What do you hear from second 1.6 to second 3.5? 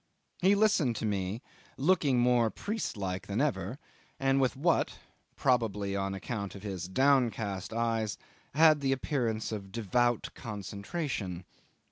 looking more priest like than